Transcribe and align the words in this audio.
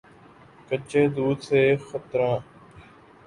کچے 0.67 1.01
دودھ 1.15 1.41
سے 1.47 1.61
خطرن 1.87 2.33